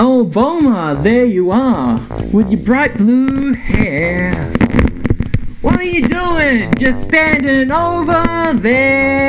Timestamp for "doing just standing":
6.06-7.72